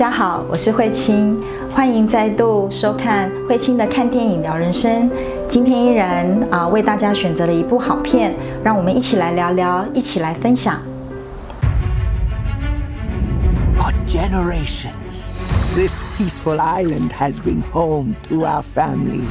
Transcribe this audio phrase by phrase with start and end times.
[0.00, 1.38] 家好，我是慧清，
[1.74, 5.10] 欢迎再度收看慧清的看电影聊人生。
[5.46, 8.34] 今天依然啊为大家选择了一部好片，
[8.64, 10.80] 让我们一起来聊聊，一起来分享。
[13.76, 15.28] For generations,
[15.76, 19.26] this peaceful island has been home to our family.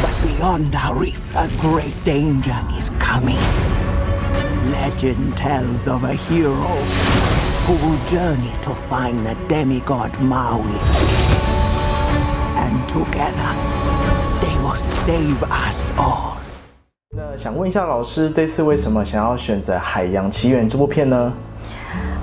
[0.00, 3.36] But beyond our reef, a great danger is coming.
[4.72, 6.56] Legend tells of a hero
[7.66, 10.78] who will journey to find the demigod Maui.
[12.56, 13.50] And together,
[14.40, 16.36] they will save us all.
[17.16, 21.32] 那想问一下老师，这次为什么想要选择《海洋奇缘》这部片呢？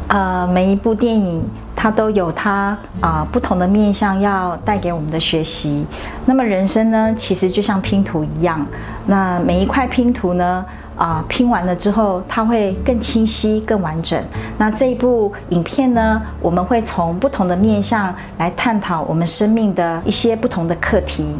[0.07, 1.43] 呃，每一部电影
[1.75, 5.85] 它都有它啊、不同的面向要带给我们的学习。
[6.25, 8.65] 那么人生呢，其实就像拼图一样，
[9.07, 10.63] 那每一块拼图呢，
[10.95, 14.21] 啊、拼完了之后，它会更清晰、更完整。
[14.57, 21.35] 那这一部影片呢，我们会从不同的面向来探讨我们生命的一些不同的课题。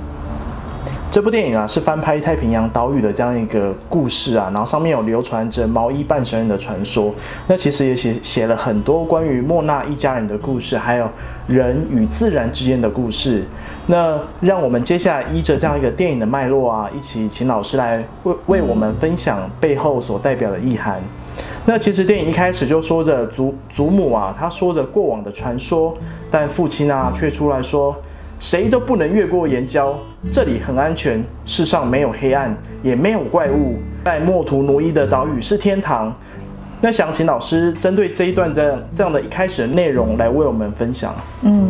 [1.14, 7.14] 这部电影啊是翻拍太平洋岛屿的这样一个故事啊，然后上面有流传着毛衣半神人的传说。
[7.46, 11.08] 那其实也写写了很多关于莫娜一家人的故事，还有
[11.46, 13.44] 人与自然之间的故事。
[13.86, 21.00] 那让我们接下来依着这样一个电影的脉络啊，一起请老师来为为我们分享背后所代表的意涵。
[21.64, 25.96] 那其实电影一开始就说着祖祖母啊，她说着过往的传说，
[26.32, 27.96] 但父亲啊却出来说，
[28.44, 29.94] 谁都不能越过岩礁，
[30.30, 36.14] 这里很安全，世上没有黑暗，也没有怪物，在墨图奴伊的岛屿是天堂。
[36.82, 41.16] 那想请老师针对这一段这样这样的一开始的内容来为我们分享。
[41.44, 41.70] 嗯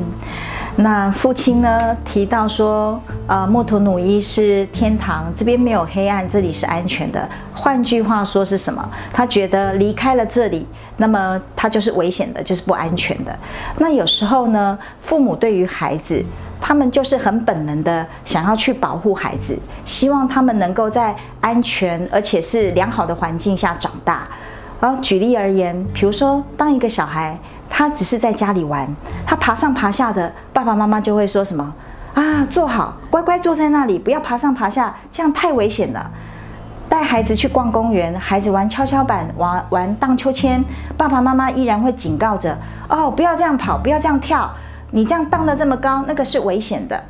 [0.75, 7.29] 那父亲呢提到说，呃，墨图努伊是天堂，这边没有黑暗，这里是安全的。
[7.53, 8.83] 换句话说是什么？
[9.13, 10.65] 他觉得离开了这里，
[10.97, 13.37] 那么他就是危险的，就是不安全的。
[13.77, 16.25] 那有时候呢，父母对于孩子，
[16.65, 24.21] 他们就是很本能的想要去保护孩子，希望他们能够在安全而且是良好的环境下长大。
[24.79, 27.37] 然后举例而言，比如说，当一个小孩
[27.69, 28.87] 他只是在家里玩，
[29.25, 31.73] 他爬上爬下的，爸爸妈妈就会说什么
[32.13, 36.09] 啊，坐好，乖乖坐在那里，不要爬上爬下，这样太危险了。
[36.87, 40.63] 带孩子去逛公园，孩子玩跷跷板、玩玩荡秋千，
[40.95, 42.57] 爸爸妈妈依然会警告着：
[42.87, 44.49] 哦，不要这样跑，不要这样跳，
[44.95, 47.03] 你这样荡得这么高，那个是危险的。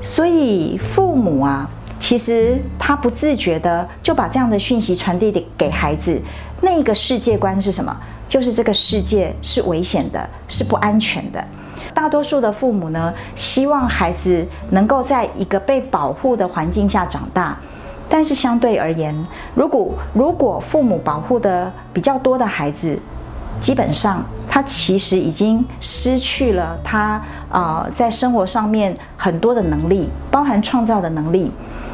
[0.00, 6.18] 所以父母啊，其实他不自觉的就把这样的讯息传递给孩子。
[6.62, 7.94] 那个世界观是什么？
[8.26, 11.44] 就是这个世界是危险的，是不安全的。
[11.92, 17.54] 大多数的父母呢，希望孩子能够在一个被保护的环境下长大。
[18.08, 19.14] 但是相对而言，
[19.54, 22.98] 如果如果父母保护的比较多的孩子，
[23.60, 31.50] 基本上他其实已经失去了他啊、在生活上面很多的能力，包含创造的能力。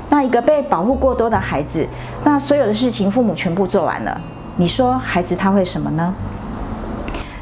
[0.08, 1.86] 那一个被保护过多的孩子，
[2.22, 4.20] 那所有的事情父母全部做完了，
[4.56, 6.14] 你说孩子他会什么呢？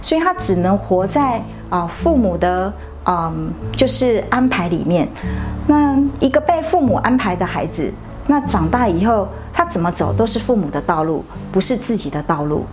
[0.01, 2.73] 所以他只能活在啊、父母的
[3.05, 5.09] 嗯就是安排里面。
[5.67, 7.93] 那一个被父母安排的孩子，
[8.27, 12.65] 那长大以后他怎么走都是父母的道路，不是自己的道路。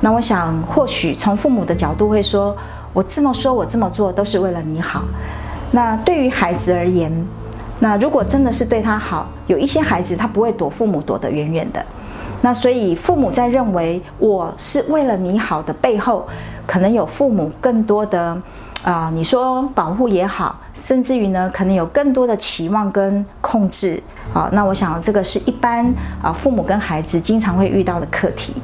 [0.00, 2.56] 那我想，或许从父母的角度会说，
[2.92, 5.02] 我这么说，我这么做都是为了你好。
[5.72, 7.12] 那对于孩子而言，
[7.80, 11.84] 那如果真的是对他好，有一些孩子他不会躲父母躲得远远的。
[12.42, 16.26] 那所以父母在认为我是为了你好的背后，
[16.66, 18.36] 可能有父母更多的
[18.82, 24.02] 啊、你说保护也好，甚至于呢，可能有更多的期望跟控制。
[24.32, 25.84] 好，那我想这个是一般
[26.22, 28.54] 啊、父母跟孩子经常会遇到的课题。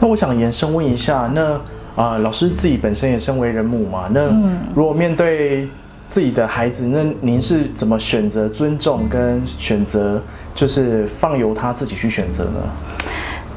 [0.00, 1.60] 那我想延伸问一下，那
[1.96, 4.28] 啊、老师自己本身也身为人母嘛，那
[4.74, 5.68] 如果面对
[6.08, 10.20] 自己的孩子，那您是怎么选择尊重跟选择，
[10.54, 12.60] 就是放由他自己去选择呢？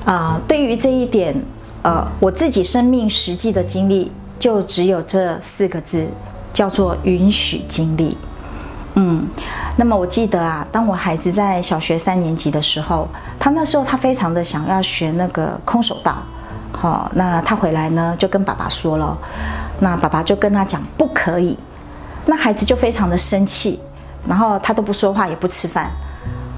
[0.05, 1.35] 啊、对于这一点，
[1.81, 6.07] 呃，我自己生命实际的经历就只有这四个字，
[6.53, 8.15] 叫做允许经历。
[8.99, 9.27] 嗯，
[9.75, 13.07] 那么我记得啊，当我孩子在小学三年级的时候，
[13.39, 16.15] 他那时候他非常的想要学那个空手道，
[16.71, 19.15] 好、那他回来呢就跟爸爸说了，
[19.79, 21.55] 那爸爸就跟他讲不可以，
[22.25, 23.79] 那孩子就非常的生气，
[24.27, 25.91] 然后他都不说话也不吃饭，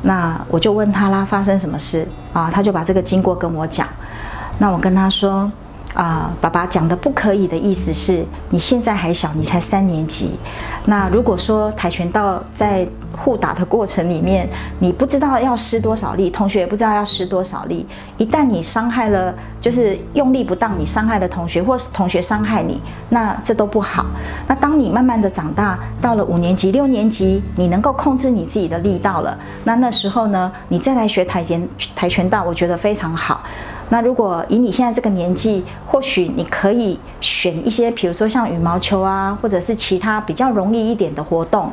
[0.01, 2.49] 那我就问他啦，发生什么事啊？
[2.49, 3.85] 他就把这个经过跟我讲。
[4.57, 5.51] 那我跟他说，
[5.99, 10.31] 啊，爸爸讲的不可以的意思是你现在还小，你才三年级。
[10.85, 12.87] 那如果说跆拳道在
[13.17, 14.47] 互打的过程里面，
[14.79, 17.85] 你不知道要施多少力，同学也不知道要施多少力，
[18.17, 22.79] 一旦你伤害了，就是用力不当，你伤害了同学，或是同学伤害你，
[23.09, 24.05] 那这都不好。
[24.47, 33.41] 那当你慢慢的长大，到了五年级、六年级，你能够控制你自己的力道了，那那时候呢，你再来学跆拳跆拳道，我觉得非常好。
[33.89, 41.71] 那如果以你现在这个年纪，或许你可以选一些，比如说像羽毛球啊，或者是其他比较容易一点的活动。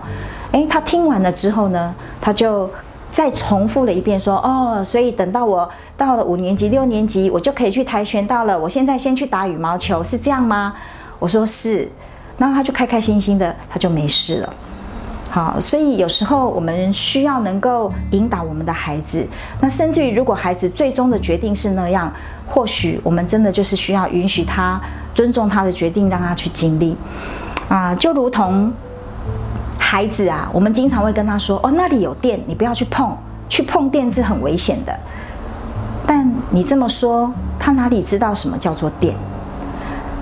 [0.52, 2.70] 诶，他听完了之后呢，他就
[3.12, 8.58] 再重复了一遍，说：“哦，所以等到我到了五年级、六年级，我就可以去跆拳道了。
[8.58, 10.74] 我现在先去打羽毛球，是这样吗？”
[11.20, 11.86] 我说：“是。”
[12.38, 14.54] 然后他就开开心心的，他就没事了。
[15.36, 19.28] 好，所以有时候我们需要能够引导我们的孩子。
[19.60, 22.10] 那甚至于，如果孩子最终的决定是那样，
[22.48, 24.80] 或许我们真的就是需要允许他
[25.14, 26.96] 尊重他的决定，让他去经历。
[27.68, 28.72] 啊，就如同
[29.78, 33.14] 孩子啊，我们经常会跟他说：“哦，那里有电，你不要去碰，
[33.50, 34.98] 去碰电是很危险的。”
[36.08, 39.14] 但你这么说，他哪里知道什么叫做电？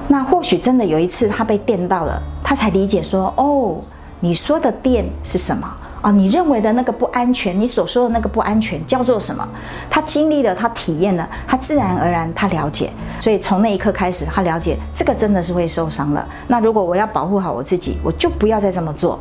[0.09, 3.77] 那或许真的有一次他被电到了，他才理解说：“哦。”
[4.21, 5.67] 你说的电是什么
[6.01, 6.11] 啊？
[6.11, 9.47] 你认为的那个不安全，你所说的那个不安全叫做什么？
[9.91, 12.91] 他经历了，他体验了，他自然而然他了解。
[13.21, 16.27] 所以从那一刻开始，他了解这个真的是会受伤了。
[16.49, 19.19] 那如果我要保护好我自己，我就不要再这么做。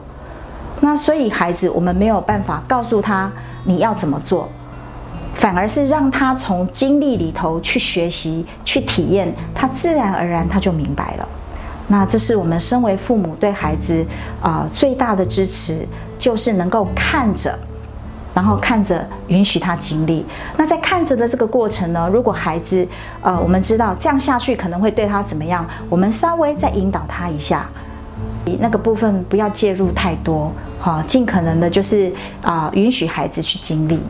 [0.82, 3.32] 那所以孩子，我们没有办法告诉他
[3.64, 4.50] 你要怎么做，
[5.36, 11.28] 反而是让他从经历里头去学习、去体验，他自然而然他就明白了。
[11.94, 14.04] 那这是我们身为父母对孩子
[14.42, 15.88] 啊最大的支持，
[16.18, 17.56] 就是能够看着，
[18.34, 20.26] 然后看着允许他经历。
[20.58, 22.88] 那在看着的这个过程呢，如果孩子
[23.22, 27.70] 呃我们知道这样下去可能会对他怎么样，我们稍微再引导他一下，
[28.60, 32.12] 那个部分不要介入太多，好，尽可能的就是
[32.42, 34.02] 啊允许孩子去经历。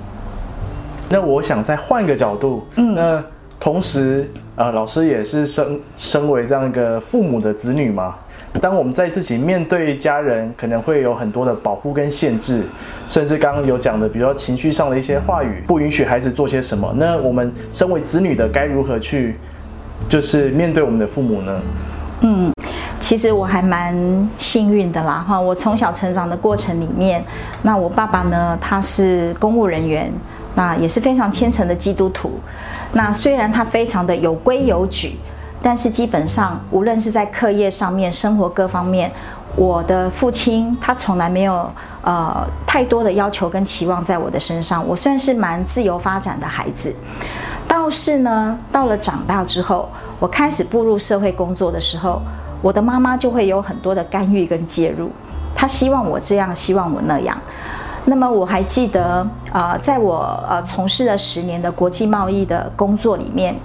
[1.09, 3.21] 那我想再换个角度，嗯，那
[3.59, 4.31] 同时。
[4.55, 8.13] 呃，老师也是身身为这样一个父母的子女嘛，
[8.61, 12.63] 当我们在自己面对家人，可能会有很多的保护跟限制，
[13.07, 16.93] 甚至刚刚有讲的，比如说情绪上的一些话语，不允许孩子做些什么。
[16.97, 19.35] 那我们身为子女的，该如何去，
[20.07, 21.59] 就是面对我们的父母呢？
[22.21, 22.53] 嗯，
[22.99, 23.97] 其实我还蛮
[24.37, 27.25] 幸运的啦，哈，我从小成长的过程里面，
[27.63, 30.13] 那我爸爸呢，他是公务人员。
[30.55, 32.39] 那也是非常虔诚的基督徒。
[32.93, 35.17] 那虽然他非常的有规有矩，
[35.61, 39.11] 但是基本上无论是在课业上面、生活各方面，
[39.55, 41.69] 我的父亲他从来没有
[42.03, 44.87] 呃太多的要求跟期望在我的身上。
[44.87, 46.93] 我算是蛮自由发展的孩子。
[47.67, 52.21] 倒是呢，到了长大之后，我开始步入社会工作的时候，
[52.61, 55.09] 我的妈妈就会有很多的干预跟介入。
[55.55, 57.35] 她希望我这样，希望我那样。
[58.05, 63.55] 那么我还记得，呃，在我呃从事了十年的国际贸易的工作里面，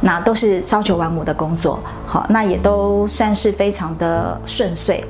[0.00, 5.04] 那都是朝九晚五的工作，好，那也都算是非常的顺遂。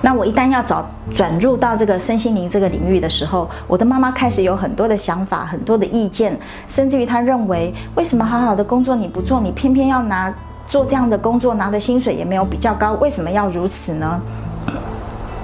[0.00, 6.38] 那我一旦要找转入到这个身心灵这个领域的时候，我的妈妈开始有很多的想法，很多的意见，
[6.68, 10.32] 甚至于她认为，为什么好好的工作你不做，你偏偏要拿
[10.68, 14.20] 做这样的工作，拿的薪水也没有比较高，为什么要如此呢？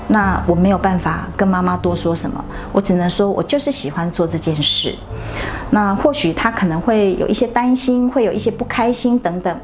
[0.09, 4.95] 那我没有办法跟妈妈多说什么，我只能说，我就是喜欢做这件事。
[5.71, 9.59] 那或许他可能会有一些担心，会有一些不开心等等。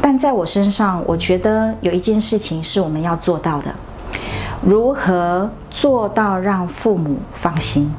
[0.00, 3.72] 但在我身上，我觉得有一件事情是我们要做到的：
[4.60, 7.94] 如何做到让父母放心？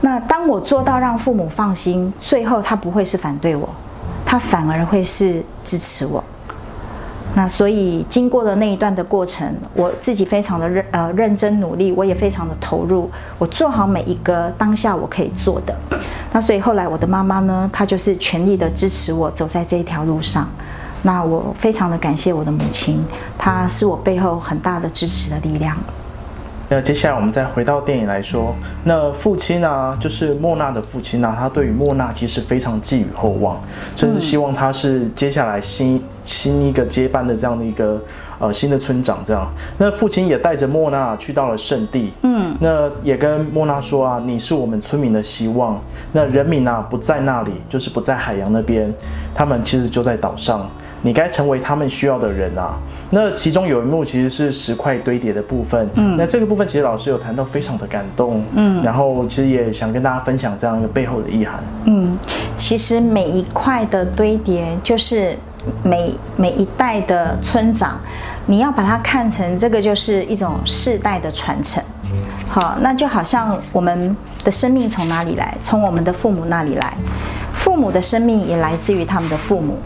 [0.00, 3.68] 那当我做到让父母放心，最后他不会是反对我，
[4.24, 6.22] 他反而会是支持我。
[7.34, 15.74] 那所以经过了那一段的过程，我自己非常的认呃认真努力，我也非常的投入，我做好每一个当下我可以做的。
[16.32, 20.48] 那所以后来我的妈妈呢，她就是全力的支持我走在这一条路上。
[21.02, 23.02] 那我非常的感谢我的母亲，
[23.38, 25.76] 她是我背后很大的支持的力量。
[26.72, 33.60] 那接下来我们再回到电影来说，那父亲呢，就是莫娜的父亲呢，他对于莫娜其实非常寄予厚望，
[33.96, 38.00] 甚至希望他是接下来新新一个接班的这样的一个
[38.38, 39.52] 呃新的村长这样。
[39.78, 45.76] 那父亲也带着莫娜去到了圣地，嗯，那也跟莫娜说啊，你是我们村民的希望。
[46.12, 48.94] 那人民啊不在那里，就是不在海洋那边，
[49.34, 50.70] 他们其实就在岛上。
[51.02, 52.76] 你该成为他们需要的人啊。
[53.10, 62.16] 那其中有一幕其实是石块堆叠的部分，嗯，那这个部分其实老师有谈到，非常的感动，嗯，然后其实也想跟大家分享这样一个背后的意涵，嗯，
[62.56, 65.36] 其实每一块的堆叠，就是
[65.82, 67.98] 每每一代的村长，
[68.46, 71.82] 你要把它看成这个就是一种世代的传承，
[72.48, 75.56] 好，那就好像我们的生命从哪里来？
[75.62, 76.94] 从我们的父母那里来，
[77.52, 79.76] 父母的生命也来自于他们的父母。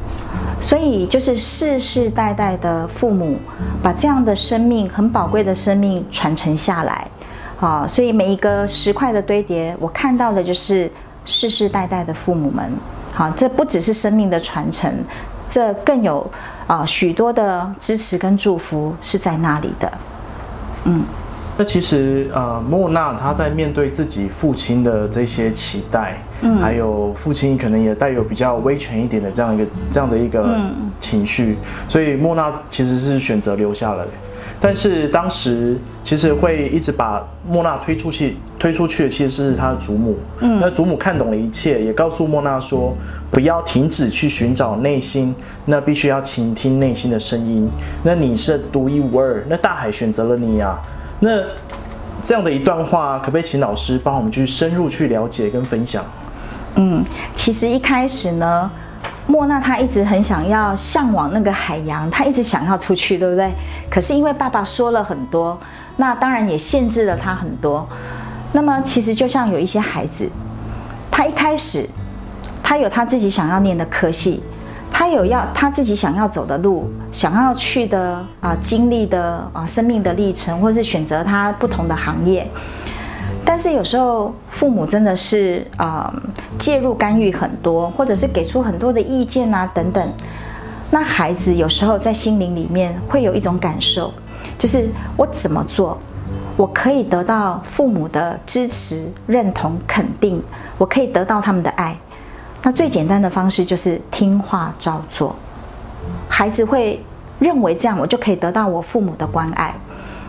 [0.64, 3.36] 所以就是世世代代的父母
[3.82, 7.06] 把这样的生命很宝贵的生命传承下来，
[7.60, 10.90] 啊，所以每一个石块的堆叠，我看到的就是
[11.26, 12.72] 世世代代的父母们，
[13.12, 14.90] 好，这不只是生命的传承，
[15.50, 16.26] 这更有
[16.66, 19.92] 啊许多的支持跟祝福是在那里的，
[20.84, 21.04] 嗯。
[21.56, 30.46] 那其实，呃，莫娜她在面对自己父亲的这些期待，嗯，还有父亲可能也带有比较威权一点的这样一个这样的一个
[31.00, 31.56] 情绪，
[31.88, 34.06] 所以莫娜其实是选择留下了。
[34.60, 40.16] 但是当时其实会一直把莫娜推出去，推出去的其实是他的祖母。
[40.40, 42.94] 嗯，那祖母看懂了一切，也告诉莫娜说，
[43.30, 45.34] 不要停止去寻找内心，
[45.66, 47.68] 那必须要倾听内心的声音。
[48.02, 50.78] 那你是独一无二，那大海选择了你呀。
[51.20, 51.30] 那
[52.22, 56.02] 这样的一段话，可不可以请老师帮我们去深入去了解跟分享？
[56.76, 57.04] 嗯，
[57.34, 58.70] 其实一开始呢，
[59.26, 63.50] 莫娜她一直很想要向往那个海洋，她一直想要出去，对不对？
[63.90, 65.58] 可是因为爸爸说了很多，
[65.96, 67.88] 那当然也限制了她很多。
[68.52, 70.30] 那么其实就像有一些孩子，
[71.10, 71.88] 他一开始
[72.62, 74.42] 他有他自己想要念的科系。
[74.96, 82.48] 他有要他自己想要走的路，想要去的啊，经历的啊，生命的历程，或是选择他不同的行业。
[83.44, 86.12] 但是有时候父母真的是啊，
[86.58, 90.12] 介入干预很多，或者是给出很多的意见啊等等。
[90.90, 94.12] 那孩子有时候在心灵里面会有一种感受，
[94.58, 95.98] 就是我怎么做，
[96.56, 100.42] 我可以得到父母的支持、认同、肯定，
[100.78, 101.96] 我可以得到他们的爱。
[102.62, 105.36] 那最简单的方式就是听话照做，
[106.28, 107.04] 孩子会
[107.38, 109.74] 认为这样我就可以得到我父母的关爱，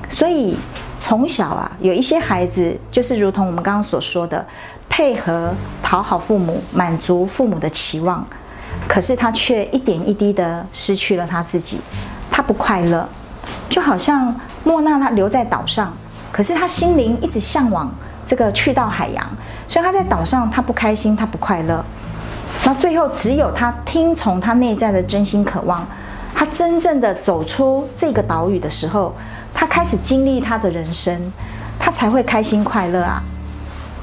[0.10, 0.58] 所以
[1.06, 4.44] 从小啊，有一些孩子就是如同我们刚刚所说的，
[4.90, 8.26] 配合讨好父母，满足父母的期望，
[8.88, 11.80] 可是他却一点一滴的失去了他自己，
[12.32, 13.08] 他不快乐，
[13.70, 15.94] 就好像莫娜她留在岛上，
[16.32, 17.94] 可是他心灵一直向往
[18.26, 19.24] 这个去到海洋，
[19.68, 21.86] 所以他在岛上他不开心，他不快乐。
[22.64, 25.86] 那最后，只有他听从他内在的真心渴望，
[26.34, 29.14] 他真正的走出这个岛屿的时候，
[29.56, 31.32] 他开始经历他的人生，
[31.80, 33.24] 他才会开心快乐啊。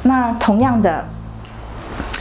[0.02, 1.04] 那同样的，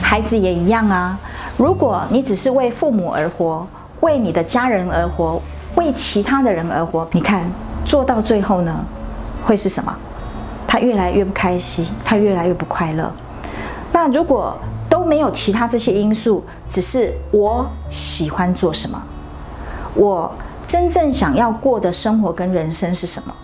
[0.03, 1.17] 孩子也一样啊。
[1.57, 3.65] 如果你只是为父母而活，
[4.01, 5.41] 为你的家人而活，
[5.75, 7.43] 为其他的人而活，你看
[7.85, 8.85] 做到最后呢，
[9.45, 9.95] 会是什么？
[10.67, 13.11] 他越来越不开心，他越来越不快乐。
[13.91, 14.55] 那如果，
[14.89, 19.01] 都没有其他这些因素，只是我喜欢做什么，
[19.93, 20.29] 我
[20.71, 23.35] 真正想要过的生活跟人生是什么。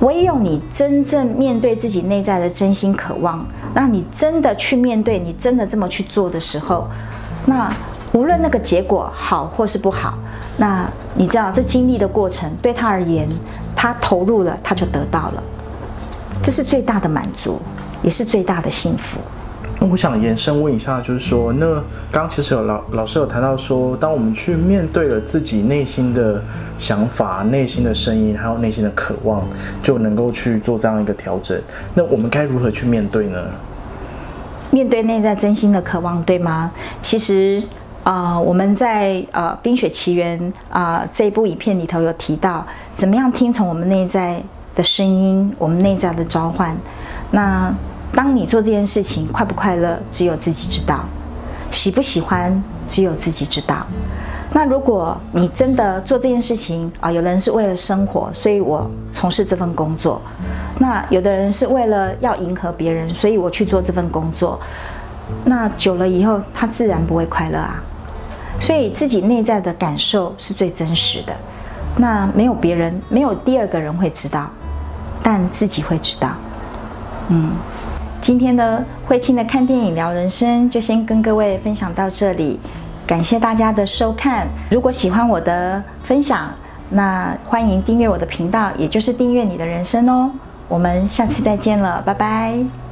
[0.00, 3.44] 唯有你真正面对自己内在的真心渴望，
[3.74, 6.88] 那你真的去面对，你真的这么去做的时候，
[7.44, 7.70] 那
[8.14, 10.14] 无论那个结果好或是不好，
[10.56, 13.28] 那你知道这经历的过程对他而言，
[13.74, 15.42] 他投入了，他就得到了，
[16.42, 17.60] 这是最大的满足，
[18.02, 19.18] 也是最大的幸福。
[19.78, 21.66] 那我想延伸问一下，就是说，那
[22.10, 26.42] 刚刚其实有老老师有谈到说，当我们去面对了自己内心的
[26.78, 29.46] 想法、内心的声音，还有内心的渴望，
[29.82, 31.60] 就能够去做这样一个调整。
[31.94, 33.38] 那我们该如何去面对呢？
[34.70, 36.70] 面对内在真心的渴望，对吗？
[37.02, 37.62] 其实
[38.02, 40.40] 啊，我们在呃《冰雪奇缘》
[40.70, 42.66] 啊这部影片里头有提到，
[42.96, 44.42] 怎么样听从我们内在
[44.74, 46.76] 的声音，我们内在的召唤。
[47.30, 47.72] 那
[48.16, 51.04] 当你做这件事情快不快乐，只有自己知道；
[51.70, 53.86] 喜不喜欢，只有自己知道。
[54.54, 60.18] 那如果你真的做这件事情啊，有的人是为了生活，所以我从事这份工作；
[60.78, 64.58] 那有的人是为了要迎合别人，所以我去做这份工作。
[65.44, 67.82] 那久了以后，他自然不会快乐啊。
[68.58, 71.36] 所以自己内在的感受是最真实的。
[71.98, 74.48] 那没有别人，没有第二个人会知道，
[75.22, 76.30] 但自己会知道。
[77.28, 77.50] 嗯。
[78.20, 82.58] 今天的慧清的看电影聊人生就先跟各位分享到这里，
[83.06, 84.46] 感谢大家的收看。
[84.70, 86.52] 如果喜欢我的分享，
[86.90, 90.30] 那欢迎订阅我的频道，也就是订阅你的人生哦。
[90.68, 92.85] 我们下次再见了，拜拜。